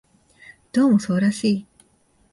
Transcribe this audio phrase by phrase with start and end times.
[0.73, 1.65] どうもそうらしい